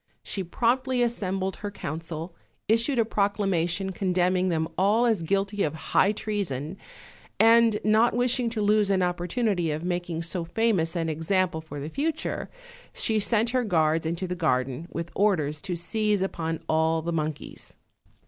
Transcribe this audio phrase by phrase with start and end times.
[0.23, 2.35] She promptly as sembled her council,
[2.67, 6.75] issued a proclamation condemning them all as guilty of high treason;
[7.39, 11.87] and not wishing to lose an opportunity of making so famous an example for the
[11.87, 12.49] future,
[12.95, 17.77] she sent her guards into the garden, with orders to seize upon all the monkeys.